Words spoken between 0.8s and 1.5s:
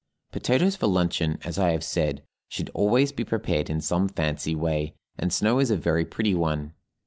luncheon,